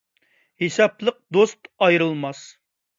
[0.63, 2.47] ھېسابلىق دوست ئايرىلماس.